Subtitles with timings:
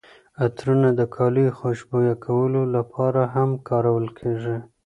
[0.45, 4.57] عطرونه د کالیو خوشبویه کولو لپاره هم کارول کیږي.